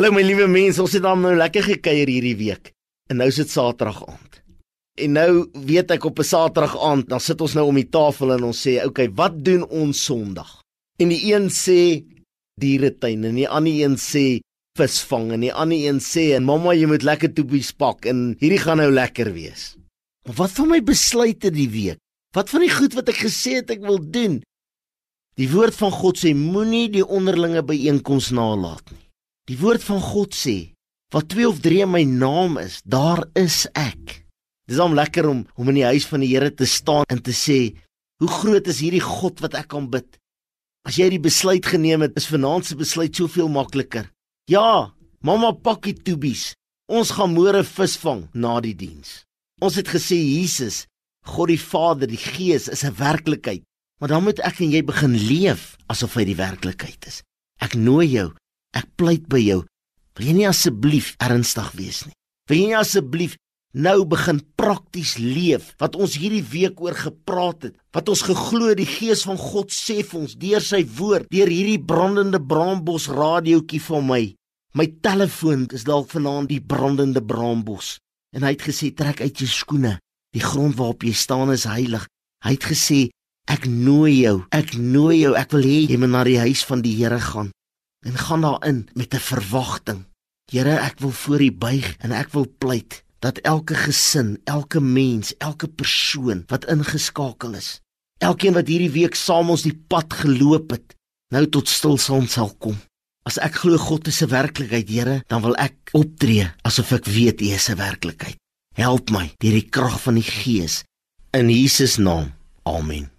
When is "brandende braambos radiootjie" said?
71.82-73.82